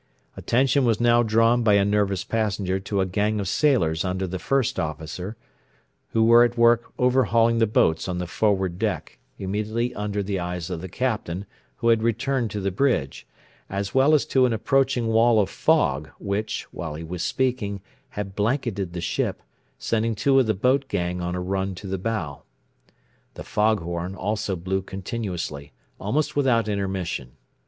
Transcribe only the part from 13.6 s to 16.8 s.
as well as to an approaching wall of fog which,